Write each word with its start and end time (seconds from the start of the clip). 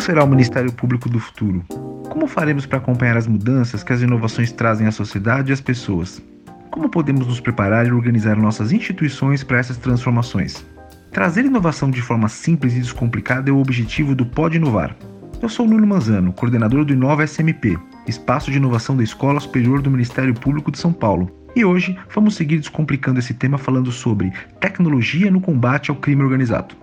Como 0.00 0.06
será 0.06 0.24
o 0.24 0.26
Ministério 0.26 0.72
Público 0.72 1.10
do 1.10 1.20
futuro? 1.20 1.62
Como 2.08 2.26
faremos 2.26 2.64
para 2.64 2.78
acompanhar 2.78 3.18
as 3.18 3.26
mudanças 3.26 3.84
que 3.84 3.92
as 3.92 4.00
inovações 4.00 4.50
trazem 4.50 4.86
à 4.86 4.90
sociedade 4.90 5.50
e 5.50 5.52
às 5.52 5.60
pessoas? 5.60 6.22
Como 6.70 6.88
podemos 6.88 7.26
nos 7.26 7.38
preparar 7.38 7.86
e 7.86 7.92
organizar 7.92 8.34
nossas 8.34 8.72
instituições 8.72 9.44
para 9.44 9.58
essas 9.58 9.76
transformações? 9.76 10.64
Trazer 11.12 11.44
inovação 11.44 11.90
de 11.90 12.00
forma 12.00 12.30
simples 12.30 12.74
e 12.74 12.80
descomplicada 12.80 13.50
é 13.50 13.52
o 13.52 13.58
objetivo 13.58 14.14
do 14.14 14.24
Pode 14.24 14.56
Inovar. 14.56 14.96
Eu 15.42 15.50
sou 15.50 15.68
Nuno 15.68 15.86
Manzano, 15.86 16.32
coordenador 16.32 16.86
do 16.86 16.94
Inova 16.94 17.26
SMP, 17.26 17.78
espaço 18.08 18.50
de 18.50 18.56
inovação 18.56 18.96
da 18.96 19.04
Escola 19.04 19.38
Superior 19.38 19.82
do 19.82 19.90
Ministério 19.90 20.32
Público 20.32 20.72
de 20.72 20.78
São 20.78 20.94
Paulo. 20.94 21.30
E 21.54 21.62
hoje 21.62 21.94
vamos 22.14 22.36
seguir 22.36 22.56
descomplicando 22.56 23.18
esse 23.18 23.34
tema 23.34 23.58
falando 23.58 23.92
sobre 23.92 24.32
tecnologia 24.60 25.30
no 25.30 25.42
combate 25.42 25.90
ao 25.90 25.96
crime 25.96 26.22
organizado. 26.22 26.74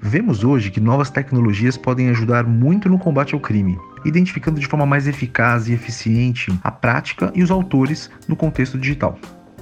Vemos 0.00 0.44
hoje 0.44 0.70
que 0.70 0.80
novas 0.80 1.10
tecnologias 1.10 1.76
podem 1.76 2.08
ajudar 2.10 2.44
muito 2.44 2.88
no 2.88 2.98
combate 2.98 3.34
ao 3.34 3.40
crime, 3.40 3.78
identificando 4.04 4.60
de 4.60 4.66
forma 4.66 4.86
mais 4.86 5.08
eficaz 5.08 5.68
e 5.68 5.72
eficiente 5.72 6.52
a 6.62 6.70
prática 6.70 7.32
e 7.34 7.42
os 7.42 7.50
autores 7.50 8.10
no 8.28 8.36
contexto 8.36 8.78
digital. 8.78 9.18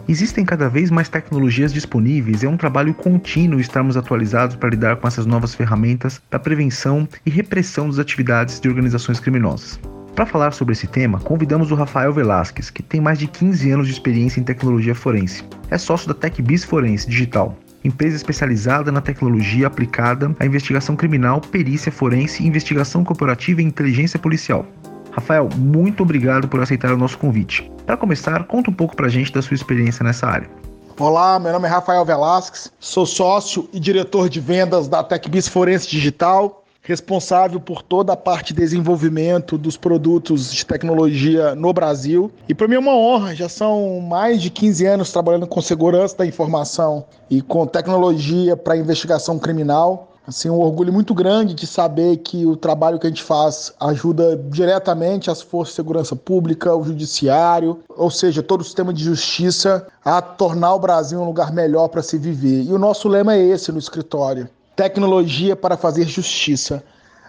Existem 0.07 0.45
cada 0.45 0.69
vez 0.69 0.91
mais 0.91 1.09
tecnologias 1.09 1.73
disponíveis 1.73 2.43
e 2.43 2.47
é 2.47 2.48
um 2.48 2.59
trabalho 2.59 2.93
contínuo 2.93 3.59
estarmos 3.59 3.97
atualizados 3.97 4.55
para 4.55 4.69
lidar 4.69 4.97
com 4.97 5.09
essas 5.09 5.24
novas 5.24 5.55
ferramentas 5.55 6.20
da 6.30 6.38
prevenção 6.38 7.09
e 7.24 7.30
repressão 7.30 7.88
das 7.88 7.98
atividades 7.98 8.60
de 8.60 8.69
organizações 8.69 9.19
criminosas. 9.19 9.80
Para 10.15 10.27
falar 10.27 10.52
sobre 10.52 10.73
esse 10.73 10.87
tema, 10.87 11.19
convidamos 11.19 11.73
o 11.73 11.74
Rafael 11.74 12.12
Velasquez, 12.12 12.71
que 12.71 12.82
tem 12.82 13.01
mais 13.01 13.19
de 13.19 13.27
15 13.27 13.71
anos 13.71 13.87
de 13.87 13.95
experiência 13.95 14.38
em 14.38 14.45
tecnologia 14.45 14.95
forense. 14.95 15.43
É 15.71 15.79
sócio 15.79 16.07
da 16.07 16.15
TechBiz 16.15 16.65
Forense 16.65 17.09
Digital, 17.09 17.59
empresa 17.85 18.16
especializada 18.16 18.90
na 18.90 19.01
tecnologia 19.01 19.66
aplicada 19.66 20.35
à 20.40 20.46
investigação 20.46 20.96
criminal, 20.96 21.40
perícia 21.40 21.93
forense, 21.93 22.45
investigação 22.45 23.04
corporativa 23.04 23.60
e 23.60 23.65
inteligência 23.65 24.18
policial. 24.18 24.66
Rafael, 25.13 25.49
muito 25.57 26.02
obrigado 26.02 26.49
por 26.49 26.60
aceitar 26.60 26.93
o 26.93 26.96
nosso 26.96 27.18
convite. 27.18 27.71
Para 27.87 27.96
começar, 27.96 28.45
conta 28.45 28.71
um 28.71 28.74
pouco 28.74 28.96
para 28.96 29.07
a 29.07 29.10
gente 29.10 29.32
da 29.32 29.43
sua 29.43 29.55
experiência 29.55 30.02
nessa 30.02 30.27
área. 30.27 30.51
Olá, 30.99 31.38
meu 31.38 31.52
nome 31.52 31.66
é 31.66 31.71
Rafael 31.71 32.05
Velasquez, 32.05 32.73
sou 32.79 33.05
sócio 33.05 33.68
e 33.73 33.80
diretor 33.80 34.29
de 34.29 34.40
vendas 34.40 34.88
da 34.88 35.02
TecBiz 35.02 35.49
Forense 35.49 35.88
Digital, 35.88 36.63
responsável 36.85 37.59
por 37.59 37.82
toda 37.82 38.13
a 38.13 38.16
parte 38.16 38.52
de 38.52 38.60
desenvolvimento 38.60 39.57
dos 39.57 39.77
produtos 39.77 40.52
de 40.52 40.65
tecnologia 40.66 41.54
no 41.54 41.73
Brasil. 41.73 42.30
E 42.46 42.54
para 42.54 42.68
mim 42.68 42.74
é 42.74 42.79
uma 42.79 42.95
honra, 42.95 43.35
já 43.35 43.49
são 43.49 44.01
mais 44.01 44.40
de 44.40 44.51
15 44.51 44.87
anos 44.87 45.10
trabalhando 45.10 45.46
com 45.46 45.62
segurança 45.62 46.16
da 46.18 46.27
informação 46.27 47.07
e 47.30 47.40
com 47.40 47.66
tecnologia 47.66 48.55
para 48.55 48.77
investigação 48.77 49.38
criminal. 49.38 50.10
Assim, 50.27 50.49
um 50.49 50.59
orgulho 50.59 50.93
muito 50.93 51.15
grande 51.15 51.52
de 51.52 51.66
saber 51.66 52.18
que 52.18 52.46
o 52.46 52.57
trabalho 52.57 52.99
que 52.99 53.07
a 53.07 53.10
gente 53.10 53.23
faz 53.23 53.73
ajuda 53.79 54.37
diretamente 54.51 55.30
as 55.30 55.43
forças 55.43 55.73
de 55.73 55.77
segurança 55.77 56.16
pública, 56.16 56.74
o 56.74 56.82
judiciário, 56.82 57.80
ou 57.90 58.10
seja, 58.10 58.43
todo 58.43 58.62
o 58.62 58.65
sistema 58.65 58.93
de 58.93 59.05
justiça 59.05 59.87
a 60.02 60.23
tornar 60.23 60.74
o 60.74 60.79
Brasil 60.79 61.21
um 61.21 61.27
lugar 61.27 61.52
melhor 61.52 61.88
para 61.88 62.02
se 62.02 62.16
viver. 62.16 62.62
E 62.62 62.73
o 62.73 62.79
nosso 62.79 63.07
lema 63.07 63.35
é 63.35 63.43
esse 63.43 63.71
no 63.71 63.79
escritório: 63.79 64.49
tecnologia 64.77 65.55
para 65.55 65.77
fazer 65.77 66.05
justiça, 66.05 66.83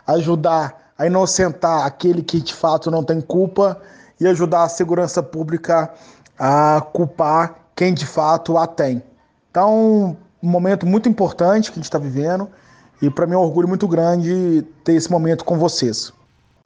ajudar 0.07 0.91
a 0.97 1.05
inocentar 1.05 1.85
aquele 1.85 2.21
que 2.21 2.39
de 2.39 2.53
fato 2.53 2.89
não 2.89 3.03
tem 3.03 3.21
culpa 3.21 3.81
e 4.19 4.27
ajudar 4.27 4.63
a 4.63 4.69
segurança 4.69 5.21
pública 5.21 5.91
a 6.39 6.81
culpar 6.93 7.55
quem 7.75 7.93
de 7.93 8.05
fato 8.05 8.57
a 8.57 8.65
tem. 8.65 9.03
Então, 9.51 10.17
um 10.41 10.49
momento 10.49 10.85
muito 10.85 11.09
importante 11.09 11.71
que 11.71 11.79
a 11.79 11.81
gente 11.81 11.85
está 11.85 11.97
vivendo. 11.97 12.49
E 13.01 13.09
para 13.09 13.25
mim 13.25 13.33
é 13.33 13.37
um 13.37 13.41
orgulho 13.41 13.67
muito 13.67 13.87
grande 13.87 14.65
ter 14.83 14.93
esse 14.93 15.11
momento 15.11 15.43
com 15.43 15.57
vocês. 15.57 16.13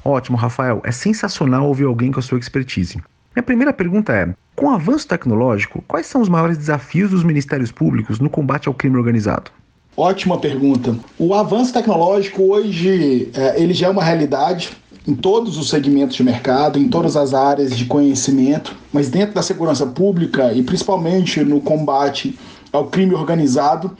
Ótimo, 0.03 0.38
Rafael. 0.38 0.81
É 0.84 0.91
sensacional 0.91 1.66
ouvir 1.68 1.85
alguém 1.85 2.12
com 2.12 2.19
a 2.19 2.23
sua 2.23 2.38
expertise. 2.38 3.01
Minha 3.35 3.44
primeira 3.44 3.73
pergunta 3.73 4.13
é: 4.13 4.34
com 4.56 4.68
o 4.68 4.69
avanço 4.69 5.07
tecnológico, 5.07 5.84
quais 5.88 6.06
são 6.06 6.22
os 6.22 6.29
maiores 6.29 6.57
desafios 6.57 7.12
dos 7.12 7.23
ministérios 7.23 7.72
públicos 7.72 8.19
no 8.19 8.29
combate 8.29 8.68
ao 8.68 8.73
crime 8.73 8.97
organizado? 8.97 9.51
Ótima 9.99 10.37
pergunta. 10.37 10.95
O 11.17 11.33
avanço 11.33 11.73
tecnológico 11.73 12.53
hoje 12.53 13.29
é, 13.33 13.61
ele 13.61 13.73
já 13.73 13.87
é 13.87 13.89
uma 13.89 14.01
realidade 14.01 14.69
em 15.05 15.13
todos 15.13 15.57
os 15.57 15.67
segmentos 15.67 16.15
de 16.15 16.23
mercado, 16.23 16.79
em 16.79 16.87
todas 16.87 17.17
as 17.17 17.33
áreas 17.33 17.77
de 17.77 17.83
conhecimento, 17.83 18.73
mas 18.93 19.09
dentro 19.09 19.35
da 19.35 19.41
segurança 19.41 19.85
pública 19.85 20.53
e 20.53 20.63
principalmente 20.63 21.43
no 21.43 21.59
combate 21.59 22.39
ao 22.71 22.88
crime 22.88 23.13
organizado, 23.13 23.91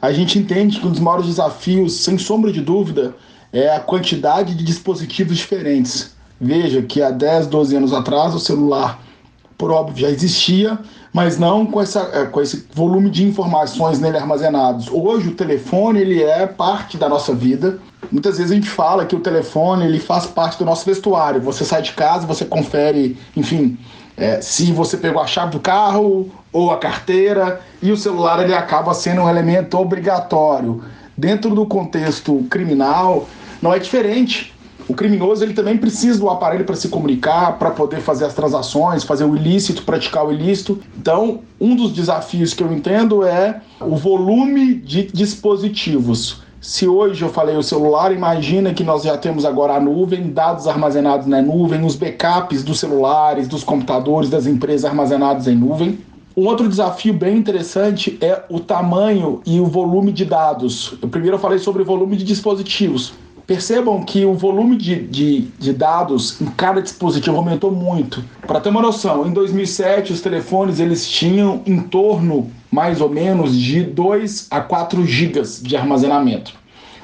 a 0.00 0.12
gente 0.12 0.38
entende 0.38 0.78
que 0.78 0.86
um 0.86 0.92
dos 0.92 1.00
maiores 1.00 1.26
desafios, 1.26 2.04
sem 2.04 2.16
sombra 2.16 2.52
de 2.52 2.60
dúvida, 2.60 3.16
é 3.52 3.74
a 3.74 3.80
quantidade 3.80 4.54
de 4.54 4.62
dispositivos 4.62 5.38
diferentes. 5.38 6.14
Veja 6.40 6.82
que 6.82 7.02
há 7.02 7.10
10, 7.10 7.48
12 7.48 7.74
anos 7.74 7.92
atrás 7.92 8.32
o 8.32 8.38
celular, 8.38 9.02
por 9.58 9.72
óbvio, 9.72 9.98
já 9.98 10.08
existia, 10.08 10.78
mas 11.12 11.36
não 11.36 11.66
com, 11.66 11.82
essa, 11.82 12.08
é, 12.14 12.24
com 12.26 12.40
esse 12.40 12.64
volume 12.72 13.10
de 13.10 13.24
informações 13.24 13.98
nele 13.98 14.16
armazenados. 14.16 14.88
Hoje 14.88 15.28
o 15.28 15.34
telefone 15.34 16.00
ele 16.00 16.22
é 16.22 16.46
parte 16.46 16.96
da 16.96 17.08
nossa 17.08 17.34
vida. 17.34 17.80
Muitas 18.12 18.38
vezes 18.38 18.52
a 18.52 18.54
gente 18.54 18.70
fala 18.70 19.04
que 19.04 19.16
o 19.16 19.20
telefone 19.20 19.84
ele 19.84 19.98
faz 19.98 20.26
parte 20.26 20.58
do 20.58 20.64
nosso 20.64 20.86
vestuário. 20.86 21.40
Você 21.40 21.64
sai 21.64 21.82
de 21.82 21.92
casa, 21.92 22.24
você 22.24 22.44
confere, 22.44 23.18
enfim, 23.36 23.76
é, 24.16 24.40
se 24.40 24.70
você 24.70 24.96
pegou 24.96 25.20
a 25.20 25.26
chave 25.26 25.50
do 25.50 25.60
carro 25.60 26.30
ou 26.52 26.70
a 26.70 26.78
carteira, 26.78 27.60
e 27.82 27.90
o 27.90 27.96
celular 27.96 28.42
ele 28.42 28.54
acaba 28.54 28.94
sendo 28.94 29.22
um 29.22 29.28
elemento 29.28 29.76
obrigatório. 29.76 30.82
Dentro 31.16 31.52
do 31.52 31.66
contexto 31.66 32.46
criminal, 32.48 33.28
não 33.60 33.74
é 33.74 33.78
diferente. 33.80 34.54
O 34.88 34.94
criminoso 34.94 35.44
ele 35.44 35.52
também 35.52 35.76
precisa 35.76 36.18
do 36.18 36.30
aparelho 36.30 36.64
para 36.64 36.74
se 36.74 36.88
comunicar, 36.88 37.58
para 37.58 37.70
poder 37.70 38.00
fazer 38.00 38.24
as 38.24 38.34
transações, 38.34 39.04
fazer 39.04 39.24
o 39.24 39.36
ilícito, 39.36 39.82
praticar 39.82 40.26
o 40.26 40.32
ilícito. 40.32 40.80
Então, 40.98 41.40
um 41.60 41.76
dos 41.76 41.92
desafios 41.92 42.54
que 42.54 42.62
eu 42.62 42.72
entendo 42.72 43.22
é 43.22 43.60
o 43.80 43.96
volume 43.96 44.74
de 44.74 45.04
dispositivos 45.04 46.42
se 46.60 46.88
hoje 46.88 47.22
eu 47.22 47.28
falei 47.28 47.56
o 47.56 47.62
celular, 47.62 48.12
imagina 48.12 48.74
que 48.74 48.82
nós 48.82 49.04
já 49.04 49.16
temos 49.16 49.44
agora 49.44 49.74
a 49.74 49.80
nuvem, 49.80 50.30
dados 50.30 50.66
armazenados 50.66 51.26
na 51.26 51.40
nuvem, 51.40 51.84
os 51.84 51.94
backups 51.94 52.64
dos 52.64 52.80
celulares, 52.80 53.46
dos 53.46 53.62
computadores, 53.62 54.28
das 54.28 54.44
empresas 54.44 54.84
armazenados 54.84 55.46
em 55.46 55.54
nuvem. 55.54 56.00
Um 56.36 56.46
outro 56.46 56.68
desafio 56.68 57.14
bem 57.14 57.36
interessante 57.36 58.18
é 58.20 58.42
o 58.48 58.58
tamanho 58.58 59.40
e 59.46 59.60
o 59.60 59.66
volume 59.66 60.10
de 60.10 60.24
dados. 60.24 60.94
Eu 61.00 61.08
primeiro 61.08 61.36
eu 61.36 61.40
falei 61.40 61.58
sobre 61.58 61.82
o 61.82 61.84
volume 61.84 62.16
de 62.16 62.24
dispositivos. 62.24 63.12
Percebam 63.48 64.02
que 64.02 64.26
o 64.26 64.34
volume 64.34 64.76
de, 64.76 64.96
de, 64.96 65.40
de 65.58 65.72
dados 65.72 66.38
em 66.38 66.44
cada 66.48 66.82
dispositivo 66.82 67.34
aumentou 67.34 67.72
muito. 67.72 68.22
Para 68.46 68.60
ter 68.60 68.68
uma 68.68 68.82
noção, 68.82 69.26
em 69.26 69.32
2007 69.32 70.12
os 70.12 70.20
telefones 70.20 70.78
eles 70.78 71.08
tinham 71.08 71.62
em 71.64 71.80
torno 71.80 72.50
mais 72.70 73.00
ou 73.00 73.08
menos 73.08 73.56
de 73.58 73.82
2 73.84 74.48
a 74.50 74.60
4 74.60 75.02
gigas 75.06 75.62
de 75.62 75.74
armazenamento. 75.78 76.52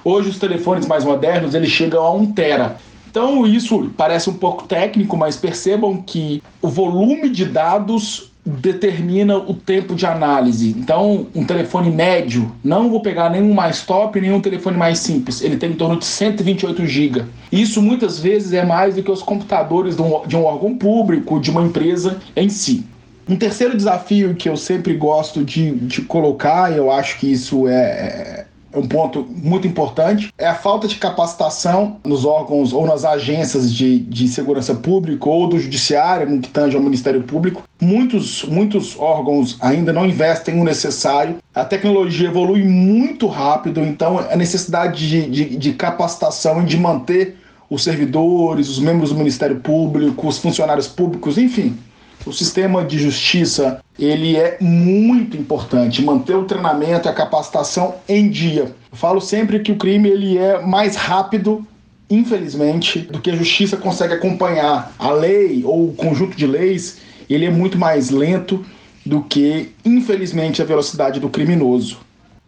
Hoje 0.05 0.29
os 0.29 0.39
telefones 0.39 0.87
mais 0.87 1.03
modernos 1.03 1.55
eles 1.55 1.71
chegam 1.71 2.05
a 2.05 2.13
1 2.13 2.33
tera. 2.35 2.77
Então 3.11 3.47
isso 3.47 3.91
parece 3.97 4.29
um 4.29 4.35
pouco 4.35 4.65
técnico, 4.65 5.17
mas 5.17 5.39
percebam 5.39 6.03
que 6.03 6.43
o 6.61 6.69
volume 6.69 7.31
de 7.31 7.47
dados 7.47 8.34
determina 8.45 9.39
o 9.39 9.55
tempo 9.55 9.95
de 9.95 10.05
análise. 10.05 10.75
Então, 10.77 11.27
um 11.35 11.45
telefone 11.45 11.91
médio, 11.91 12.53
não 12.63 12.91
vou 12.91 13.01
pegar 13.01 13.31
nenhum 13.31 13.55
mais 13.55 13.83
top, 13.83 14.21
nenhum 14.21 14.41
telefone 14.41 14.77
mais 14.77 14.99
simples, 14.99 15.41
ele 15.41 15.57
tem 15.57 15.71
em 15.71 15.75
torno 15.75 15.99
de 15.99 16.05
128 16.05 16.87
GB. 16.87 17.25
Isso 17.51 17.81
muitas 17.81 18.19
vezes 18.19 18.53
é 18.53 18.65
mais 18.65 18.97
do 18.97 19.03
que 19.03 19.11
os 19.11 19.23
computadores 19.23 19.97
de 19.97 20.03
um, 20.03 20.27
de 20.27 20.37
um 20.37 20.45
órgão 20.45 20.77
público, 20.77 21.41
de 21.41 21.51
uma 21.51 21.63
empresa 21.63 22.19
em 22.37 22.49
si. 22.49 22.85
Um 23.27 23.37
terceiro 23.37 23.75
desafio 23.75 24.35
que 24.35 24.49
eu 24.49 24.57
sempre 24.57 24.95
gosto 24.95 25.43
de, 25.43 25.71
de 25.71 26.03
colocar, 26.03 26.71
e 26.71 26.77
eu 26.77 26.91
acho 26.91 27.19
que 27.19 27.33
isso 27.33 27.67
é, 27.67 28.44
é 28.75 28.79
um 28.79 28.89
ponto 28.89 29.25
muito 29.31 29.67
importante, 29.69 30.33
é 30.37 30.47
a 30.47 30.55
falta 30.55 30.89
de 30.89 30.97
capacitação 30.97 31.99
nos 32.05 32.25
órgãos 32.25 32.73
ou 32.73 32.87
nas 32.87 33.05
agências 33.05 33.73
de, 33.73 34.01
de 34.01 34.27
segurança 34.27 34.75
pública 34.75 35.29
ou 35.29 35.47
do 35.47 35.59
judiciário, 35.59 36.29
no 36.29 36.41
que 36.41 36.49
tange 36.49 36.77
ao 36.77 36.83
Ministério 36.83 37.23
Público. 37.23 37.63
Muitos, 37.81 38.43
muitos 38.45 38.99
órgãos 38.99 39.57
ainda 39.61 39.93
não 39.93 40.05
investem 40.05 40.61
o 40.61 40.65
necessário. 40.65 41.37
A 41.55 41.65
tecnologia 41.65 42.29
evolui 42.29 42.65
muito 42.65 43.29
rápido, 43.29 43.81
então 43.81 44.19
a 44.19 44.35
necessidade 44.35 45.09
de, 45.09 45.31
de, 45.31 45.57
de 45.57 45.73
capacitação 45.73 46.63
e 46.63 46.65
de 46.65 46.77
manter 46.77 47.37
os 47.71 47.85
servidores, 47.85 48.69
os 48.69 48.79
membros 48.79 49.11
do 49.11 49.17
Ministério 49.17 49.61
Público, 49.61 50.27
os 50.27 50.39
funcionários 50.39 50.87
públicos, 50.87 51.39
enfim, 51.39 51.77
o 52.27 52.33
sistema 52.33 52.85
de 52.85 52.99
justiça 52.99 53.81
ele 53.99 54.37
é 54.37 54.57
muito 54.61 55.37
importante 55.37 56.03
manter 56.03 56.35
o 56.35 56.45
treinamento 56.45 57.07
e 57.07 57.11
a 57.11 57.15
capacitação 57.15 57.97
em 58.09 58.29
dia. 58.29 58.75
Eu 58.91 58.97
falo 58.97 59.21
sempre 59.21 59.61
que 59.61 59.73
o 59.73 59.77
crime 59.77 60.09
ele 60.09 60.39
é 60.39 60.61
mais 60.61 60.97
rápido 60.97 61.67
infelizmente, 62.09 63.01
do 63.01 63.21
que 63.21 63.31
a 63.31 63.37
justiça 63.37 63.77
consegue 63.77 64.15
acompanhar. 64.15 64.93
A 64.99 65.11
lei 65.11 65.63
ou 65.65 65.89
o 65.89 65.95
conjunto 65.95 66.37
de 66.37 66.47
leis, 66.47 67.01
ele 67.29 67.47
é 67.47 67.51
muito 67.51 67.79
mais 67.79 68.11
lento 68.11 68.65
do 69.05 69.23
que, 69.23 69.73
infelizmente, 69.85 70.63
a 70.63 70.65
velocidade 70.65 71.21
do 71.21 71.29
criminoso. 71.29 71.99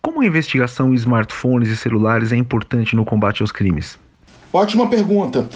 Como 0.01 0.21
a 0.21 0.27
investigação 0.27 0.93
em 0.93 0.95
smartphones 0.95 1.69
e 1.69 1.77
celulares 1.77 2.33
é 2.33 2.37
importante 2.37 2.95
no 2.95 3.05
combate 3.05 3.43
aos 3.43 3.51
crimes? 3.51 3.99
Ótima 4.53 4.89
pergunta. 4.89 5.49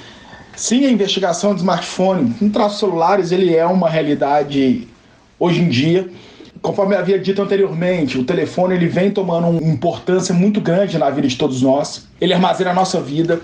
Sim, 0.57 0.87
a 0.87 0.91
investigação 0.91 1.55
de 1.55 1.61
smartphone 1.61 2.35
em 2.41 2.49
traços 2.49 2.79
celulares 2.79 3.33
ele 3.33 3.55
é 3.55 3.65
uma 3.65 3.89
realidade 3.89 4.87
hoje 5.39 5.63
em 5.63 5.69
dia. 5.69 6.09
Conforme 6.61 6.95
havia 6.95 7.19
dito 7.19 7.41
anteriormente, 7.41 8.19
o 8.19 8.25
telefone 8.25 8.75
ele 8.75 8.87
vem 8.87 9.11
tomando 9.11 9.47
uma 9.49 9.63
importância 9.63 10.35
muito 10.35 10.61
grande 10.61 10.99
na 10.99 11.09
vida 11.09 11.27
de 11.27 11.37
todos 11.37 11.63
nós. 11.63 12.07
Ele 12.21 12.35
armazena 12.35 12.71
a 12.71 12.75
nossa 12.75 13.01
vida. 13.01 13.41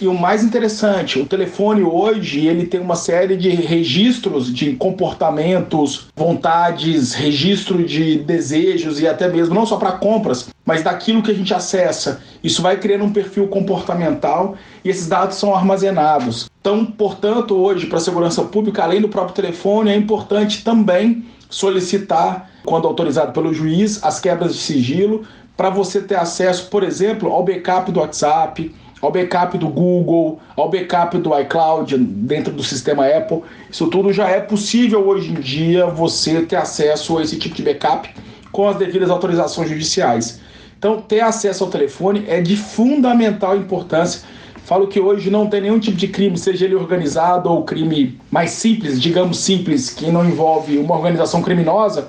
E 0.00 0.06
o 0.06 0.14
mais 0.14 0.44
interessante, 0.44 1.18
o 1.18 1.26
telefone 1.26 1.82
hoje 1.82 2.46
ele 2.46 2.66
tem 2.66 2.78
uma 2.78 2.94
série 2.94 3.36
de 3.36 3.50
registros 3.50 4.54
de 4.54 4.76
comportamentos, 4.76 6.06
vontades, 6.14 7.14
registro 7.14 7.82
de 7.82 8.18
desejos 8.18 9.00
e 9.00 9.08
até 9.08 9.26
mesmo 9.26 9.56
não 9.56 9.66
só 9.66 9.76
para 9.76 9.92
compras, 9.92 10.50
mas 10.64 10.84
daquilo 10.84 11.20
que 11.20 11.32
a 11.32 11.34
gente 11.34 11.52
acessa. 11.52 12.20
Isso 12.44 12.62
vai 12.62 12.76
criando 12.76 13.06
um 13.06 13.12
perfil 13.12 13.48
comportamental 13.48 14.54
e 14.84 14.88
esses 14.88 15.08
dados 15.08 15.36
são 15.36 15.52
armazenados. 15.52 16.48
Então, 16.60 16.86
portanto, 16.86 17.56
hoje 17.56 17.86
para 17.86 17.98
a 17.98 18.00
segurança 18.00 18.44
pública, 18.44 18.84
além 18.84 19.00
do 19.00 19.08
próprio 19.08 19.34
telefone, 19.34 19.90
é 19.90 19.96
importante 19.96 20.62
também 20.62 21.24
solicitar, 21.50 22.48
quando 22.64 22.86
autorizado 22.86 23.32
pelo 23.32 23.52
juiz, 23.52 24.04
as 24.04 24.20
quebras 24.20 24.54
de 24.54 24.60
sigilo 24.60 25.24
para 25.56 25.70
você 25.70 26.00
ter 26.00 26.14
acesso, 26.14 26.68
por 26.70 26.84
exemplo, 26.84 27.32
ao 27.32 27.42
backup 27.42 27.90
do 27.90 27.98
WhatsApp, 27.98 28.72
ao 29.00 29.12
backup 29.12 29.56
do 29.56 29.68
Google, 29.68 30.40
ao 30.56 30.68
backup 30.68 31.16
do 31.18 31.38
iCloud 31.40 31.96
dentro 31.96 32.52
do 32.52 32.62
sistema 32.62 33.06
Apple. 33.06 33.42
Isso 33.70 33.86
tudo 33.88 34.12
já 34.12 34.28
é 34.28 34.40
possível 34.40 35.06
hoje 35.06 35.30
em 35.30 35.40
dia 35.40 35.86
você 35.86 36.42
ter 36.42 36.56
acesso 36.56 37.18
a 37.18 37.22
esse 37.22 37.38
tipo 37.38 37.54
de 37.54 37.62
backup 37.62 38.08
com 38.50 38.68
as 38.68 38.76
devidas 38.76 39.10
autorizações 39.10 39.68
judiciais. 39.68 40.40
Então, 40.78 41.00
ter 41.00 41.20
acesso 41.20 41.64
ao 41.64 41.70
telefone 41.70 42.24
é 42.28 42.40
de 42.40 42.56
fundamental 42.56 43.56
importância. 43.56 44.22
Falo 44.64 44.86
que 44.86 45.00
hoje 45.00 45.30
não 45.30 45.46
tem 45.46 45.62
nenhum 45.62 45.78
tipo 45.78 45.96
de 45.96 46.08
crime, 46.08 46.36
seja 46.36 46.64
ele 46.64 46.74
organizado 46.74 47.50
ou 47.50 47.64
crime 47.64 48.20
mais 48.30 48.50
simples, 48.50 49.00
digamos 49.00 49.38
simples, 49.38 49.90
que 49.90 50.10
não 50.10 50.24
envolve 50.24 50.76
uma 50.78 50.94
organização 50.94 51.42
criminosa. 51.42 52.08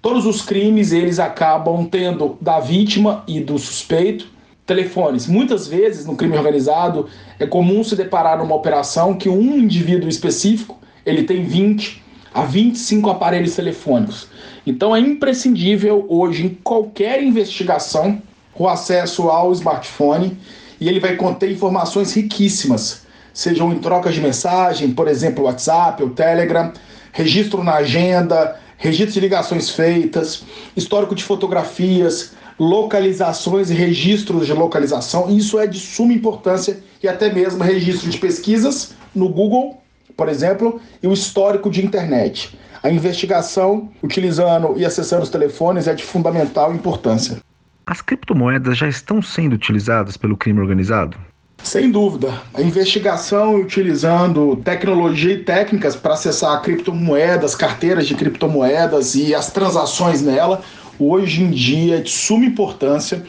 Todos 0.00 0.24
os 0.24 0.40
crimes 0.40 0.90
eles 0.90 1.18
acabam 1.18 1.84
tendo 1.84 2.38
da 2.40 2.60
vítima 2.60 3.22
e 3.26 3.40
do 3.40 3.58
suspeito 3.58 4.37
telefones. 4.68 5.26
Muitas 5.26 5.66
vezes, 5.66 6.04
no 6.04 6.14
crime 6.14 6.36
organizado, 6.36 7.08
é 7.38 7.46
comum 7.46 7.82
se 7.82 7.96
deparar 7.96 8.38
numa 8.38 8.54
operação 8.54 9.14
que 9.14 9.28
um 9.28 9.58
indivíduo 9.58 10.08
específico 10.08 10.78
ele 11.04 11.24
tem 11.24 11.42
20 11.44 12.04
a 12.34 12.42
25 12.42 13.08
aparelhos 13.08 13.56
telefônicos. 13.56 14.28
Então 14.66 14.94
é 14.94 15.00
imprescindível 15.00 16.04
hoje 16.08 16.44
em 16.44 16.50
qualquer 16.50 17.22
investigação 17.22 18.22
o 18.54 18.68
acesso 18.68 19.30
ao 19.30 19.52
smartphone 19.52 20.36
e 20.78 20.88
ele 20.88 21.00
vai 21.00 21.16
conter 21.16 21.50
informações 21.50 22.12
riquíssimas, 22.12 23.06
sejam 23.32 23.72
em 23.72 23.78
trocas 23.78 24.14
de 24.14 24.20
mensagem, 24.20 24.90
por 24.90 25.08
exemplo, 25.08 25.44
WhatsApp 25.44 26.02
ou 26.02 26.10
Telegram, 26.10 26.72
registro 27.12 27.64
na 27.64 27.76
agenda, 27.76 28.60
registro 28.76 29.14
de 29.14 29.20
ligações 29.20 29.70
feitas, 29.70 30.42
histórico 30.76 31.14
de 31.14 31.24
fotografias, 31.24 32.32
localizações 32.58 33.70
e 33.70 33.74
registros 33.74 34.46
de 34.46 34.52
localização. 34.52 35.30
Isso 35.30 35.58
é 35.58 35.66
de 35.66 35.78
suma 35.78 36.12
importância 36.12 36.78
e 37.02 37.08
até 37.08 37.32
mesmo 37.32 37.62
registro 37.62 38.10
de 38.10 38.18
pesquisas 38.18 38.94
no 39.14 39.28
Google, 39.28 39.80
por 40.16 40.28
exemplo, 40.28 40.80
e 41.02 41.06
o 41.06 41.12
histórico 41.12 41.70
de 41.70 41.84
internet. 41.84 42.58
A 42.82 42.90
investigação, 42.90 43.88
utilizando 44.02 44.74
e 44.76 44.84
acessando 44.84 45.22
os 45.22 45.30
telefones, 45.30 45.86
é 45.86 45.94
de 45.94 46.02
fundamental 46.02 46.74
importância. 46.74 47.38
As 47.86 48.00
criptomoedas 48.00 48.76
já 48.76 48.88
estão 48.88 49.22
sendo 49.22 49.54
utilizadas 49.54 50.16
pelo 50.16 50.36
crime 50.36 50.60
organizado? 50.60 51.16
Sem 51.62 51.90
dúvida. 51.90 52.32
A 52.54 52.62
investigação 52.62 53.56
utilizando 53.56 54.56
tecnologia 54.56 55.34
e 55.34 55.42
técnicas 55.42 55.96
para 55.96 56.14
acessar 56.14 56.62
criptomoedas, 56.62 57.54
carteiras 57.54 58.06
de 58.06 58.14
criptomoedas 58.14 59.14
e 59.14 59.34
as 59.34 59.50
transações 59.50 60.22
nela 60.22 60.62
hoje 60.98 61.42
em 61.42 61.50
dia 61.50 61.96
é 61.96 62.00
de 62.00 62.10
suma 62.10 62.44
importância. 62.44 63.22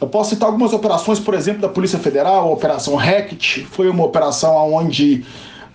Eu 0.00 0.08
posso 0.08 0.30
citar 0.30 0.48
algumas 0.48 0.72
operações, 0.72 1.18
por 1.18 1.34
exemplo, 1.34 1.62
da 1.62 1.68
Polícia 1.68 1.98
Federal, 1.98 2.48
a 2.48 2.52
Operação 2.52 2.96
Rect, 2.96 3.66
foi 3.70 3.88
uma 3.88 4.04
operação 4.04 4.74
onde 4.74 5.24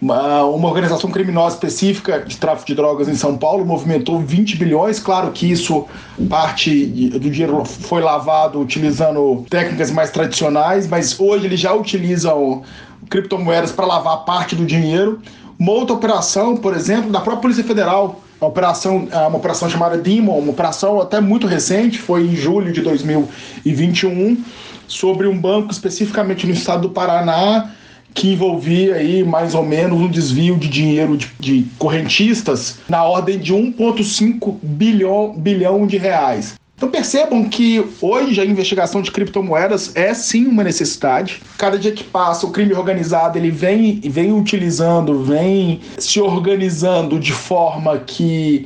uma, 0.02 0.44
uma 0.46 0.68
organização 0.68 1.12
criminosa 1.12 1.56
específica 1.56 2.20
de 2.20 2.36
tráfico 2.38 2.66
de 2.66 2.74
drogas 2.74 3.08
em 3.08 3.14
São 3.14 3.38
Paulo 3.38 3.64
movimentou 3.64 4.20
20 4.20 4.58
bilhões. 4.58 5.00
Claro 5.00 5.32
que 5.32 5.50
isso, 5.50 5.86
parte 6.28 6.86
do 6.86 7.30
dinheiro 7.30 7.64
foi 7.64 8.02
lavado 8.02 8.60
utilizando 8.60 9.46
técnicas 9.48 9.92
mais 9.92 10.10
tradicionais, 10.10 10.88
mas 10.88 11.20
hoje 11.20 11.46
eles 11.46 11.60
já 11.60 11.72
utilizam 11.74 12.64
criptomoedas 13.10 13.72
para 13.72 13.86
lavar 13.86 14.26
parte 14.26 14.56
do 14.56 14.66
dinheiro. 14.66 15.20
Uma 15.60 15.74
outra 15.74 15.96
operação, 15.96 16.58
por 16.58 16.76
exemplo, 16.76 17.12
da 17.12 17.20
própria 17.20 17.42
Polícia 17.42 17.64
Federal, 17.64 18.20
uma 18.42 18.50
operação, 18.50 19.08
é, 19.12 19.18
uma 19.28 19.38
operação 19.38 19.70
chamada 19.70 19.96
Demon, 19.96 20.40
uma 20.40 20.52
operação 20.52 21.00
até 21.00 21.22
muito 21.22 21.46
recente, 21.46 22.00
foi 22.00 22.24
em 22.24 22.36
julho 22.36 22.74
de 22.74 22.82
2021, 22.82 24.44
sobre 24.88 25.28
um 25.28 25.38
banco 25.38 25.72
especificamente 25.72 26.48
no 26.48 26.54
estado 26.54 26.82
do 26.82 26.90
Paraná, 26.90 27.72
que 28.16 28.34
envolvia 28.34 28.96
aí 28.96 29.24
mais 29.24 29.54
ou 29.54 29.64
menos 29.64 30.02
um 30.02 30.10
desvio 30.10 30.58
de 30.58 30.68
dinheiro 30.68 31.16
de, 31.16 31.30
de 31.40 31.68
correntistas 31.78 32.80
na 32.90 33.04
ordem 33.04 33.38
de 33.38 33.54
1,5 33.54 34.58
bilhão, 34.62 35.34
bilhão 35.38 35.86
de 35.86 35.98
reais. 35.98 36.56
Então 36.82 36.90
percebam 36.90 37.48
que 37.48 37.86
hoje 38.02 38.42
a 38.42 38.44
investigação 38.44 39.04
de 39.04 39.12
criptomoedas 39.12 39.96
é 39.96 40.16
sim 40.16 40.48
uma 40.48 40.64
necessidade. 40.64 41.40
Cada 41.56 41.78
dia 41.78 41.92
que 41.92 42.04
passa, 42.04 42.48
o 42.48 42.50
crime 42.50 42.74
organizado 42.74 43.38
ele 43.38 43.52
vem, 43.52 44.02
vem 44.04 44.34
utilizando, 44.34 45.24
vem 45.24 45.80
se 46.00 46.20
organizando 46.20 47.20
de 47.20 47.34
forma 47.34 48.00
que 48.00 48.66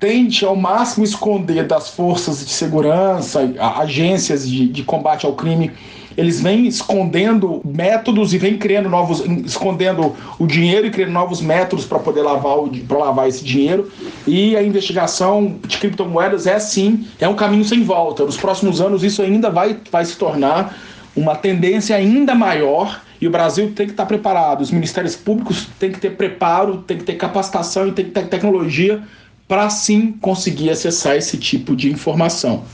tente 0.00 0.44
ao 0.44 0.56
máximo 0.56 1.04
esconder 1.04 1.64
das 1.64 1.90
forças 1.90 2.44
de 2.44 2.50
segurança, 2.50 3.54
agências 3.78 4.48
de, 4.48 4.66
de 4.66 4.82
combate 4.82 5.24
ao 5.24 5.32
crime 5.32 5.70
eles 6.16 6.40
vêm 6.40 6.66
escondendo 6.66 7.60
métodos 7.64 8.32
e 8.34 8.38
vêm 8.38 8.56
criando 8.58 8.88
novos, 8.88 9.22
escondendo 9.44 10.14
o 10.38 10.46
dinheiro 10.46 10.86
e 10.86 10.90
criando 10.90 11.12
novos 11.12 11.40
métodos 11.40 11.84
para 11.84 11.98
poder 11.98 12.22
lavar 12.22 12.56
para 12.86 12.98
lavar 12.98 13.28
esse 13.28 13.44
dinheiro. 13.44 13.90
E 14.26 14.56
a 14.56 14.62
investigação 14.62 15.56
de 15.66 15.78
criptomoedas 15.78 16.46
é 16.46 16.58
sim, 16.58 17.06
é 17.20 17.28
um 17.28 17.34
caminho 17.34 17.64
sem 17.64 17.82
volta. 17.82 18.24
Nos 18.24 18.36
próximos 18.36 18.80
anos 18.80 19.02
isso 19.02 19.22
ainda 19.22 19.50
vai, 19.50 19.76
vai 19.90 20.04
se 20.04 20.16
tornar 20.16 20.76
uma 21.14 21.34
tendência 21.34 21.94
ainda 21.94 22.34
maior 22.34 23.02
e 23.20 23.26
o 23.28 23.30
Brasil 23.30 23.72
tem 23.74 23.86
que 23.86 23.92
estar 23.92 24.06
preparado. 24.06 24.62
Os 24.62 24.70
ministérios 24.70 25.14
públicos 25.14 25.68
têm 25.78 25.92
que 25.92 26.00
ter 26.00 26.16
preparo, 26.16 26.78
tem 26.78 26.98
que 26.98 27.04
ter 27.04 27.14
capacitação 27.14 27.86
e 27.86 27.92
tem 27.92 28.06
que 28.06 28.10
ter 28.10 28.26
tecnologia 28.26 29.02
para 29.46 29.68
sim 29.70 30.12
conseguir 30.20 30.70
acessar 30.70 31.16
esse 31.16 31.36
tipo 31.36 31.76
de 31.76 31.90
informação. 31.90 32.64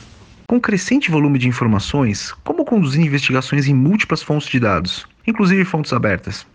Com 0.49 0.59
crescente 0.59 1.11
volume 1.11 1.39
de 1.39 1.47
informações, 1.47 2.33
como 2.43 2.65
conduzir 2.65 3.05
investigações 3.05 3.69
em 3.69 3.75
múltiplas 3.75 4.23
fontes 4.23 4.49
de 4.49 4.59
dados, 4.59 5.05
inclusive 5.27 5.63
fontes 5.63 5.93
abertas? 5.93 6.47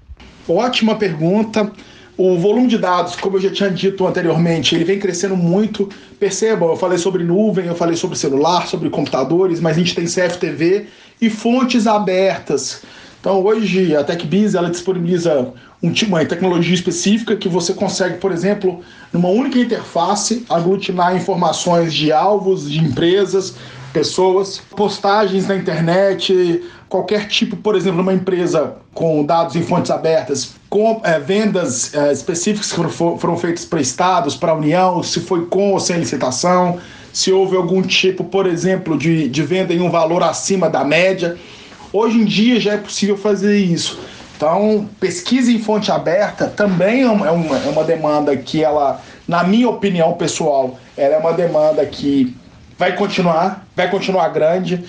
Ótima 0.50 0.96
pergunta. 0.96 1.72
O 2.18 2.36
volume 2.40 2.68
de 2.68 2.80
dados, 2.80 3.16
como 3.16 3.38
eu 3.38 3.42
já 3.42 3.52
tinha 3.52 3.70
dito 3.70 4.08
anteriormente, 4.08 4.74
ele 4.74 4.84
vem 4.84 4.98
crescendo 4.98 5.38
muito. 5.38 5.88
Percebam, 6.20 6.70
eu 6.70 6.76
falei 6.76 6.98
sobre 6.98 7.24
nuvem, 7.24 7.68
eu 7.68 7.76
falei 7.76 7.96
sobre 7.96 8.18
celular, 8.18 8.66
sobre 8.66 8.90
computadores, 8.90 9.60
mas 9.60 9.78
a 9.78 9.80
gente 9.80 9.94
tem 9.94 10.06
CFTV 10.06 10.88
e 11.22 11.30
fontes 11.30 11.86
abertas. 11.86 12.82
Então 13.20 13.44
hoje 13.44 13.96
a 13.96 14.04
TechBiz 14.04 14.56
ela 14.56 14.72
disponibiliza 14.72 15.54
um, 15.84 15.94
uma 16.08 16.26
tecnologia 16.26 16.74
específica 16.74 17.36
que 17.36 17.48
você 17.48 17.76
consegue, 17.76 18.18
por 18.18 18.32
exemplo, 18.32 18.82
numa 19.14 19.30
única 19.30 19.60
interface, 19.60 20.44
aglutinar 20.50 21.16
informações 21.16 21.94
de 21.94 22.12
alvos, 22.12 22.72
de 22.72 22.80
empresas, 22.80 23.56
pessoas, 23.94 24.60
postagens 24.76 25.48
na 25.48 25.56
internet, 25.56 26.64
qualquer 26.90 27.28
tipo, 27.28 27.56
por 27.56 27.76
exemplo, 27.76 28.02
uma 28.02 28.14
empresa 28.14 28.76
com 28.94 29.24
dados 29.24 29.56
em 29.56 29.62
fontes 29.62 29.92
abertas, 29.92 30.56
com 30.70 31.00
é, 31.04 31.20
vendas 31.20 31.94
é, 31.94 32.12
específicas 32.12 32.72
que 32.72 32.76
foram, 32.76 33.18
foram 33.18 33.38
feitas 33.38 33.64
para 33.64 33.80
estados, 33.80 34.36
para 34.36 34.52
a 34.52 34.56
União, 34.56 35.02
se 35.04 35.20
foi 35.20 35.46
com 35.46 35.72
ou 35.72 35.80
sem 35.80 35.98
licitação, 35.98 36.80
se 37.14 37.32
houve 37.32 37.56
algum 37.56 37.82
tipo, 37.84 38.24
por 38.24 38.48
exemplo, 38.48 38.98
de, 38.98 39.30
de 39.30 39.44
venda 39.44 39.74
em 39.74 39.82
um 39.82 39.90
valor 39.90 40.24
acima 40.24 40.68
da 40.70 40.84
média. 40.84 41.38
Hoje 41.92 42.18
em 42.18 42.26
dia 42.26 42.60
já 42.60 42.74
é 42.74 42.78
possível 42.78 43.16
fazer 43.16 43.58
isso. 43.58 44.00
Então, 44.36 44.90
pesquisa 45.00 45.52
em 45.52 45.60
fonte 45.60 45.92
aberta 45.92 46.48
também 46.48 47.04
é 47.04 47.10
uma, 47.10 47.28
é 47.28 47.70
uma 47.70 47.84
demanda 47.84 48.36
que 48.36 48.64
ela, 48.64 49.00
na 49.28 49.44
minha 49.44 49.70
opinião 49.70 50.14
pessoal, 50.14 50.78
ela 50.98 51.16
é 51.16 51.18
uma 51.18 51.34
demanda 51.34 51.86
que 51.86 52.36
vai 52.84 52.98
continuar, 52.98 53.66
vai 53.78 53.90
continuar 53.90 54.28
grande 54.28 54.84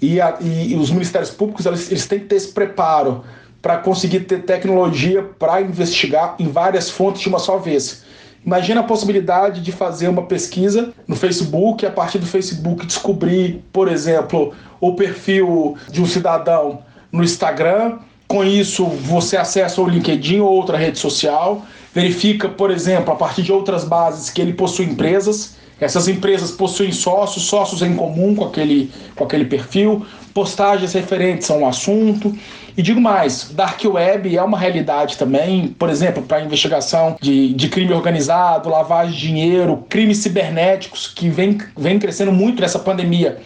e, 0.00 0.18
a, 0.18 0.38
e 0.40 0.74
os 0.76 0.90
ministérios 0.90 1.30
públicos 1.30 1.66
eles, 1.66 1.90
eles 1.90 2.06
têm 2.06 2.20
que 2.20 2.24
ter 2.24 2.36
esse 2.36 2.50
preparo 2.50 3.22
para 3.60 3.76
conseguir 3.76 4.20
ter 4.20 4.44
tecnologia 4.44 5.22
para 5.22 5.60
investigar 5.60 6.36
em 6.38 6.48
várias 6.48 6.88
fontes 6.88 7.20
de 7.20 7.28
uma 7.28 7.38
só 7.38 7.58
vez. 7.58 8.02
Imagina 8.46 8.80
a 8.80 8.84
possibilidade 8.84 9.60
de 9.60 9.72
fazer 9.72 10.08
uma 10.08 10.22
pesquisa 10.22 10.94
no 11.06 11.14
Facebook 11.14 11.84
e 11.84 11.86
a 11.86 11.90
partir 11.90 12.18
do 12.18 12.26
Facebook 12.26 12.86
descobrir, 12.86 13.62
por 13.70 13.88
exemplo, 13.88 14.54
o 14.80 14.94
perfil 14.94 15.76
de 15.90 16.00
um 16.00 16.06
cidadão 16.06 16.82
no 17.12 17.22
Instagram 17.22 17.98
Com 18.26 18.42
isso, 18.42 18.86
você 18.86 19.36
acessa 19.36 19.82
o 19.82 19.86
LinkedIn 19.86 20.40
ou 20.40 20.50
outra 20.50 20.78
rede 20.78 20.98
social, 20.98 21.62
verifica, 21.92 22.48
por 22.48 22.70
exemplo, 22.70 23.12
a 23.12 23.16
partir 23.16 23.42
de 23.42 23.52
outras 23.52 23.84
bases 23.84 24.30
que 24.30 24.40
ele 24.40 24.54
possui 24.54 24.86
empresas. 24.86 25.56
Essas 25.80 26.06
empresas 26.08 26.50
possuem 26.50 26.92
sócios, 26.92 27.44
sócios 27.44 27.82
em 27.82 27.94
comum 27.94 28.34
com 28.34 28.44
aquele, 28.44 28.90
com 29.14 29.24
aquele 29.24 29.44
perfil, 29.44 30.06
postagens 30.32 30.92
referentes 30.92 31.50
a 31.50 31.54
um 31.54 31.66
assunto. 31.66 32.34
E 32.76 32.82
digo 32.82 33.00
mais, 33.00 33.50
Dark 33.52 33.80
Web 33.84 34.36
é 34.36 34.42
uma 34.42 34.58
realidade 34.58 35.16
também, 35.16 35.68
por 35.68 35.88
exemplo, 35.88 36.22
para 36.22 36.40
investigação 36.42 37.16
de, 37.20 37.54
de 37.54 37.68
crime 37.68 37.92
organizado, 37.92 38.68
lavagem 38.68 39.14
de 39.14 39.20
dinheiro, 39.20 39.84
crimes 39.88 40.18
cibernéticos, 40.18 41.06
que 41.06 41.28
vem, 41.28 41.58
vem 41.76 41.98
crescendo 41.98 42.32
muito 42.32 42.60
nessa 42.60 42.78
pandemia. 42.78 43.38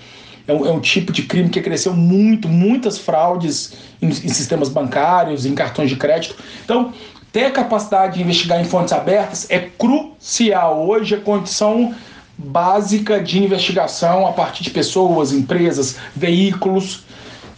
É 0.46 0.52
um, 0.52 0.66
é 0.66 0.70
um, 0.70 0.80
tipo 0.80 1.12
de 1.12 1.22
crime 1.22 1.50
que 1.50 1.60
cresceu 1.60 1.92
muito, 1.92 2.48
muitas 2.48 2.96
fraudes 2.96 3.74
em, 4.00 4.06
em, 4.06 4.12
sistemas 4.12 4.70
bancários, 4.70 5.44
em 5.44 5.54
cartões 5.54 5.90
de 5.90 5.96
crédito. 5.96 6.36
Então, 6.64 6.94
ter 7.30 7.44
a 7.44 7.50
capacidade 7.50 8.14
de 8.14 8.22
investigar 8.22 8.58
em 8.58 8.64
fontes 8.64 8.94
abertas 8.94 9.46
é 9.50 9.58
crucial. 9.58 10.88
Hoje, 10.88 11.16
a 11.16 11.20
condição 11.20 11.94
básica 12.38 13.20
de 13.20 13.42
investigação 13.42 14.24
a 14.24 14.32
partir 14.32 14.62
de 14.62 14.70
pessoas, 14.70 15.32
empresas, 15.32 15.96
veículos. 16.14 17.02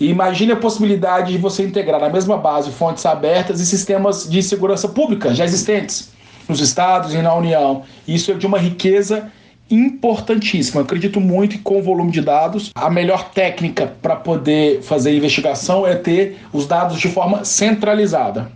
E 0.01 0.09
imagine 0.09 0.53
a 0.53 0.57
possibilidade 0.57 1.33
de 1.33 1.39
você 1.39 1.63
integrar 1.63 2.01
na 2.01 2.09
mesma 2.09 2.39
base 2.39 2.71
fontes 2.71 3.05
abertas 3.05 3.61
e 3.61 3.67
sistemas 3.67 4.29
de 4.29 4.43
segurança 4.43 4.89
pública 4.89 5.35
já 5.35 5.45
existentes 5.45 6.11
nos 6.49 6.61
estados 6.61 7.13
e 7.13 7.19
na 7.19 7.35
União. 7.35 7.83
Isso 8.09 8.33
é 8.33 8.35
de 8.35 8.47
uma 8.47 8.59
riqueza 8.59 9.31
importantíssima. 9.71 10.81
Eu 10.81 10.85
acredito 10.85 11.21
muito 11.21 11.57
que 11.57 11.63
com 11.63 11.79
o 11.79 11.83
volume 11.83 12.11
de 12.11 12.21
dados, 12.21 12.71
a 12.75 12.91
melhor 12.91 13.31
técnica 13.31 13.93
para 14.03 14.17
poder 14.17 14.83
fazer 14.83 15.15
investigação 15.15 15.87
é 15.87 15.95
ter 15.95 16.39
os 16.53 16.67
dados 16.67 16.99
de 16.99 17.09
forma 17.09 17.45
centralizada. 17.45 18.51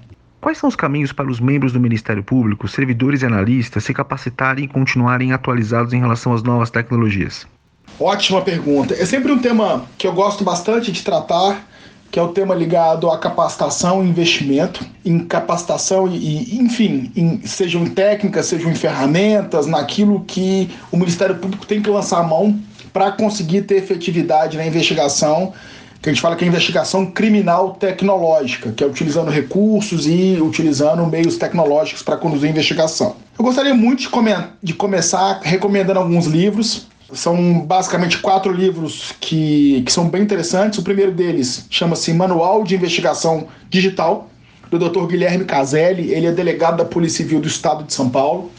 Quais 0.45 0.59
são 0.59 0.69
os 0.69 0.77
caminhos 0.77 1.11
para 1.11 1.27
os 1.27 1.41
membros 1.41 1.73
do 1.73 1.81
Ministério 1.81 2.23
Público, 2.23 2.69
servidores 2.69 3.23
e 3.23 3.25
analistas 3.25 3.83
se 3.83 3.95
capacitarem 3.95 4.67
e 4.67 4.69
continuarem 4.69 5.33
atualizados 5.33 5.95
em 5.95 5.99
relação 5.99 6.35
às 6.35 6.43
novas 6.43 6.69
tecnologias? 6.69 7.47
Ótima 7.99 8.43
pergunta. 8.43 8.93
É 8.93 9.07
sempre 9.07 9.33
um 9.33 9.39
tema 9.39 9.87
que 9.97 10.07
eu 10.07 10.13
gosto 10.13 10.45
bastante 10.45 10.93
de 10.93 11.03
tratar 11.03 11.67
que 12.11 12.19
é 12.19 12.23
o 12.23 12.29
tema 12.29 12.55
ligado 12.55 13.11
à 13.11 13.19
capacitação 13.19 14.05
e 14.05 14.09
investimento, 14.09 14.85
em 15.03 15.19
capacitação 15.19 16.07
e, 16.07 16.59
enfim, 16.61 17.11
em, 17.17 17.41
sejam 17.47 17.83
em 17.83 17.87
técnicas, 17.87 18.45
sejam 18.45 18.71
em 18.71 18.75
ferramentas, 18.75 19.67
naquilo 19.67 20.23
que 20.27 20.71
o 20.93 20.99
Ministério 20.99 21.37
Público 21.37 21.67
tem 21.67 21.81
que 21.81 21.89
lançar 21.89 22.21
a 22.21 22.23
mão 22.23 22.61
para 22.93 23.11
conseguir 23.11 23.63
ter 23.63 23.77
efetividade 23.77 24.59
na 24.59 24.67
investigação, 24.67 25.55
que 26.05 26.11
a 26.11 26.13
gente 26.13 26.21
fala 26.21 26.37
que 26.37 26.45
é 26.45 26.49
investigação 26.49 27.07
criminal 27.07 27.77
tecnológica, 27.81 28.71
que 28.73 28.85
é 28.85 28.87
utilizando 28.87 29.31
recursos 29.31 30.07
e 30.07 30.39
utilizando 30.39 31.07
meios 31.07 31.39
tecnológicos 31.39 32.03
para 32.03 32.19
conduzir 32.19 32.47
a 32.47 32.53
investigação. 32.53 33.17
Eu 33.39 33.43
gostaria 33.43 33.75
muito 33.75 34.01
de, 34.01 34.11
come 34.11 34.31
de 34.63 34.75
começar 34.75 35.41
recomendando 35.43 35.99
alguns 35.99 36.27
livros. 36.27 36.89
São 37.15 37.59
basicamente 37.61 38.19
quatro 38.19 38.53
livros 38.53 39.15
que, 39.19 39.83
que 39.87 39.91
são 39.91 40.11
bem 40.11 40.21
interessantes. 40.21 40.79
O 40.79 40.83
primeiro 40.83 41.11
deles 41.11 41.67
chama-se 41.71 42.13
Manual 42.13 42.65
de 42.65 42.75
Investigação 42.75 43.47
Digital, 43.71 44.29
do 44.71 44.79
Dr. 44.79 45.07
Guilherme 45.07 45.47
Caselli. 45.47 46.13
Ele 46.13 46.27
é 46.27 46.33
delegado 46.33 46.77
da 46.77 46.85
Polícia 46.85 47.25
Civil 47.25 47.41
do 47.41 47.49
Estado 47.49 47.83
de 47.83 47.95
São 47.95 48.11
Paulo. 48.11 48.51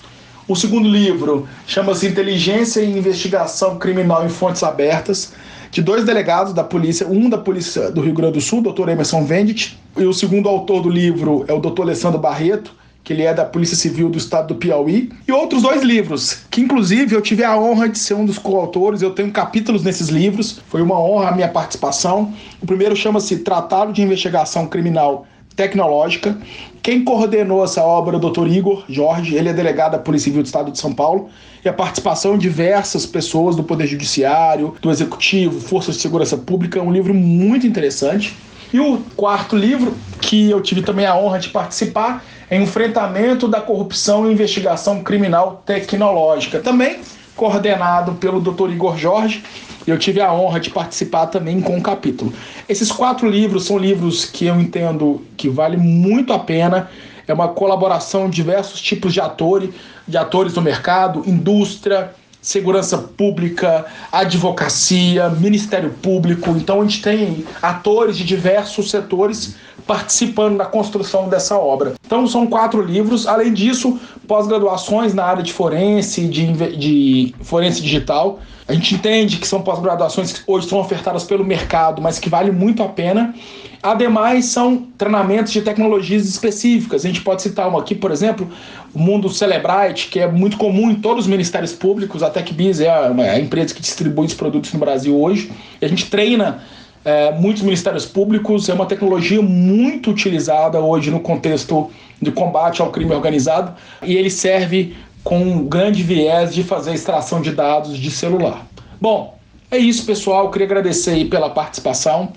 O 0.47 0.55
segundo 0.55 0.89
livro 0.89 1.47
chama-se 1.67 2.07
Inteligência 2.07 2.79
e 2.79 2.97
Investigação 2.97 3.77
Criminal 3.77 4.25
em 4.25 4.29
Fontes 4.29 4.63
Abertas, 4.63 5.31
de 5.75 5.81
dois 5.81 6.05
delegados 6.05 6.53
da 6.53 6.63
polícia, 6.63 7.05
um 7.05 7.29
da 7.29 7.37
Polícia 7.37 7.91
do 7.91 7.99
Rio 7.99 8.13
Grande 8.13 8.35
do 8.35 8.41
Sul, 8.41 8.61
Dr. 8.61 8.87
Emerson 8.87 9.25
Venditt, 9.25 9.77
e 9.97 10.05
o 10.05 10.13
segundo 10.13 10.47
autor 10.47 10.81
do 10.81 10.87
livro 10.87 11.43
é 11.49 11.53
o 11.53 11.59
Dr. 11.59 11.81
Alessandro 11.81 12.17
Barreto, 12.17 12.73
que 13.03 13.11
ele 13.11 13.23
é 13.23 13.33
da 13.33 13.43
Polícia 13.43 13.75
Civil 13.75 14.09
do 14.09 14.17
Estado 14.17 14.47
do 14.47 14.55
Piauí, 14.55 15.11
e 15.27 15.33
outros 15.33 15.63
dois 15.63 15.83
livros, 15.83 16.45
que 16.49 16.61
inclusive 16.61 17.13
eu 17.13 17.21
tive 17.21 17.43
a 17.43 17.59
honra 17.59 17.89
de 17.89 17.99
ser 17.99 18.13
um 18.13 18.25
dos 18.25 18.37
coautores, 18.37 19.01
eu 19.01 19.11
tenho 19.11 19.29
capítulos 19.33 19.83
nesses 19.83 20.07
livros, 20.07 20.61
foi 20.69 20.81
uma 20.81 20.97
honra 20.97 21.27
a 21.27 21.35
minha 21.35 21.49
participação. 21.49 22.33
O 22.61 22.65
primeiro 22.65 22.95
chama-se 22.95 23.39
Tratado 23.39 23.91
de 23.91 24.01
Investigação 24.01 24.67
Criminal 24.67 25.27
Tecnológica. 25.55 26.37
Quem 26.83 27.03
coordenou 27.03 27.63
essa 27.63 27.81
obra 27.81 28.15
é 28.15 28.19
o 28.19 28.29
Dr. 28.29 28.47
Igor 28.47 28.83
Jorge, 28.87 29.35
ele 29.35 29.49
é 29.49 29.53
delegado 29.53 29.93
da 29.93 29.97
Polícia 29.97 30.25
Civil 30.25 30.43
do 30.43 30.45
Estado 30.45 30.71
de 30.71 30.77
São 30.77 30.93
Paulo, 30.93 31.29
e 31.63 31.69
a 31.69 31.73
participação 31.73 32.37
de 32.37 32.41
diversas 32.41 33.05
pessoas 33.05 33.55
do 33.55 33.63
Poder 33.63 33.87
Judiciário, 33.87 34.75
do 34.81 34.91
Executivo, 34.91 35.59
Forças 35.59 35.95
de 35.95 36.01
Segurança 36.01 36.37
Pública, 36.37 36.77
é 36.77 36.81
um 36.81 36.91
livro 36.91 37.13
muito 37.13 37.65
interessante. 37.65 38.35
E 38.71 38.79
o 38.79 38.99
quarto 39.15 39.55
livro, 39.55 39.95
que 40.21 40.49
eu 40.49 40.61
tive 40.61 40.81
também 40.81 41.05
a 41.05 41.15
honra 41.15 41.39
de 41.39 41.49
participar, 41.49 42.23
Enfrentamento 42.51 43.47
da 43.47 43.59
Corrupção 43.59 44.29
e 44.29 44.33
Investigação 44.33 45.01
Criminal 45.01 45.63
Tecnológica, 45.65 46.59
também 46.59 46.99
coordenado 47.35 48.13
pelo 48.13 48.39
Dr. 48.39 48.71
Igor 48.71 48.97
Jorge. 48.97 49.43
Eu 49.85 49.99
tive 49.99 50.19
a 50.21 50.33
honra 50.33 50.59
de 50.59 50.69
participar 50.69 51.27
também 51.27 51.61
com 51.61 51.75
um 51.75 51.81
capítulo. 51.81 52.33
Esses 52.67 52.91
quatro 52.91 53.29
livros 53.29 53.65
são 53.65 53.77
livros 53.77 54.25
que 54.25 54.45
eu 54.45 54.59
entendo 54.59 55.21
que 55.37 55.47
vale 55.47 55.77
muito 55.77 56.33
a 56.33 56.39
pena. 56.39 56.89
É 57.27 57.33
uma 57.33 57.49
colaboração 57.49 58.29
de 58.29 58.37
diversos 58.37 58.81
tipos 58.81 59.13
de 59.13 59.19
atores, 59.19 59.69
de 60.07 60.17
atores 60.17 60.53
do 60.53 60.61
mercado, 60.61 61.23
indústria, 61.27 62.11
segurança 62.45 62.99
pública, 62.99 63.87
advocacia, 64.11 65.29
Ministério 65.29 65.89
Público. 65.89 66.51
Então 66.51 66.79
a 66.79 66.83
gente 66.83 67.01
tem 67.01 67.43
atores 67.59 68.15
de 68.15 68.23
diversos 68.23 68.91
setores 68.91 69.55
participando 69.87 70.57
da 70.57 70.65
construção 70.65 71.27
dessa 71.27 71.57
obra. 71.57 71.95
Então 72.05 72.27
são 72.27 72.45
quatro 72.45 72.83
livros. 72.83 73.25
Além 73.25 73.51
disso, 73.51 73.99
pós-graduações 74.27 75.11
na 75.15 75.23
área 75.23 75.41
de 75.41 75.51
forense, 75.51 76.27
de, 76.27 76.53
de 76.77 77.35
forense 77.41 77.81
digital. 77.81 78.39
A 78.67 78.73
gente 78.73 78.93
entende 78.93 79.37
que 79.37 79.47
são 79.47 79.63
pós-graduações 79.63 80.31
que 80.31 80.41
hoje 80.45 80.67
são 80.67 80.79
ofertadas 80.79 81.23
pelo 81.23 81.43
mercado, 81.43 81.99
mas 81.99 82.19
que 82.19 82.29
vale 82.29 82.51
muito 82.51 82.83
a 82.83 82.87
pena. 82.87 83.33
Ademais, 83.85 84.45
são 84.45 84.87
treinamentos 84.97 85.53
de 85.53 85.61
tecnologias 85.61 86.27
específicas. 86.27 87.05
A 87.05 87.07
gente 87.07 87.21
pode 87.21 87.43
citar 87.43 87.69
uma 87.69 87.79
aqui, 87.79 87.93
por 87.93 88.09
exemplo, 88.09 88.49
o 88.91 88.97
mundo 88.97 89.29
Celebrite, 89.29 90.07
que 90.07 90.19
é 90.19 90.27
muito 90.27 90.57
comum 90.57 90.89
em 90.89 90.95
todos 90.95 91.25
os 91.25 91.29
ministérios 91.29 91.71
públicos. 91.71 92.23
A 92.23 92.31
TechBiz 92.31 92.79
é 92.79 92.89
a, 92.89 93.13
é 93.19 93.29
a 93.29 93.39
empresa 93.39 93.75
que 93.75 93.81
distribui 93.81 94.25
os 94.25 94.33
produtos 94.33 94.73
no 94.73 94.79
Brasil 94.79 95.15
hoje. 95.15 95.51
A 95.79 95.87
gente 95.87 96.09
treina 96.09 96.63
é, 97.05 97.31
muitos 97.33 97.61
ministérios 97.61 98.07
públicos. 98.07 98.67
É 98.67 98.73
uma 98.73 98.87
tecnologia 98.87 99.39
muito 99.39 100.09
utilizada 100.09 100.79
hoje 100.79 101.11
no 101.11 101.19
contexto 101.19 101.91
de 102.19 102.31
combate 102.31 102.81
ao 102.81 102.89
crime 102.89 103.13
organizado 103.13 103.75
e 104.01 104.15
ele 104.15 104.31
serve 104.31 104.95
com 105.23 105.37
um 105.37 105.63
grande 105.63 106.01
viés 106.01 106.55
de 106.55 106.63
fazer 106.63 106.95
extração 106.95 107.39
de 107.39 107.51
dados 107.51 107.99
de 107.99 108.09
celular. 108.09 108.65
Bom, 108.99 109.37
é 109.69 109.77
isso, 109.77 110.07
pessoal. 110.07 110.45
Eu 110.45 110.49
queria 110.49 110.65
agradecer 110.65 111.23
pela 111.25 111.51
participação. 111.51 112.33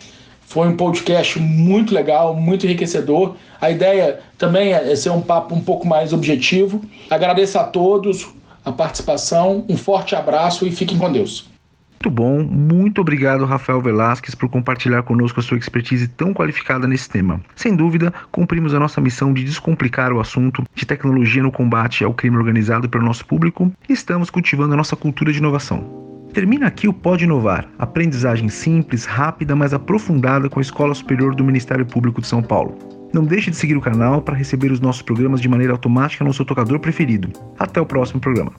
Foi 0.49 0.67
um 0.67 0.75
podcast 0.75 1.39
muito 1.39 1.95
legal, 1.95 2.35
muito 2.35 2.65
enriquecedor. 2.65 3.37
A 3.61 3.71
ideia 3.71 4.21
também 4.39 4.73
é 4.73 4.97
ser 4.97 5.11
um 5.11 5.21
papo 5.21 5.55
um 5.55 5.61
pouco 5.61 5.87
mais 5.87 6.15
objetivo. 6.15 6.81
Agradeço 7.11 7.59
a 7.59 7.65
todos 7.65 8.27
a 8.65 8.73
participação, 8.73 9.67
um 9.69 9.77
forte 9.77 10.17
abraço 10.17 10.67
e 10.67 10.73
fiquem 10.73 10.97
com 10.97 11.13
Deus. 11.13 11.51
Muito 12.03 12.11
bom, 12.11 12.43
muito 12.43 13.01
obrigado, 13.03 13.45
Rafael 13.45 13.83
Velasquez, 13.83 14.35
por 14.35 14.49
compartilhar 14.49 15.03
conosco 15.03 15.39
a 15.39 15.43
sua 15.43 15.59
expertise 15.59 16.09
tão 16.09 16.33
qualificada 16.33 16.87
nesse 16.87 17.11
tema. 17.11 17.43
Sem 17.55 17.77
dúvida, 17.77 18.15
cumprimos 18.33 18.73
a 18.73 18.81
nossa 18.81 19.03
missão 19.03 19.35
de 19.35 19.45
descomplicar 19.45 20.13
o 20.15 20.21
assunto 20.21 20.65
de 20.75 20.87
tecnologia 20.87 21.43
no 21.43 21.53
combate 21.53 22.05
ao 22.05 22.15
crime 22.15 22.39
organizado 22.39 22.89
pelo 22.89 23.05
nosso 23.05 23.27
público 23.27 23.71
e 23.87 23.93
estamos 23.93 24.31
cultivando 24.31 24.73
a 24.73 24.77
nossa 24.79 24.97
cultura 24.97 25.31
de 25.31 25.39
inovação. 25.39 25.98
Termina 26.39 26.69
aqui 26.69 26.87
o 26.87 26.93
Pode 26.93 27.25
Inovar, 27.25 27.69
aprendizagem 27.77 28.49
simples, 28.49 29.05
rápida, 29.05 29.57
mas 29.57 29.75
aprofundada 29.75 30.49
com 30.49 30.61
a 30.61 30.63
Escola 30.63 30.95
Superior 30.95 31.35
do 31.35 31.43
Ministério 31.43 31.85
Público 31.85 32.21
de 32.21 32.29
São 32.29 32.41
Paulo. 32.41 32.79
Não 33.13 33.25
deixe 33.25 33.51
de 33.51 33.57
seguir 33.57 33.77
o 33.77 33.81
canal 33.81 34.23
para 34.23 34.37
receber 34.37 34.71
os 34.71 34.79
nossos 34.79 35.03
programas 35.03 35.41
de 35.41 35.49
maneira 35.49 35.73
automática 35.73 36.23
no 36.23 36.33
seu 36.33 36.45
tocador 36.45 36.79
preferido. 36.79 37.33
Até 37.59 37.81
o 37.81 37.87
próximo 37.87 38.21
programa. 38.21 38.53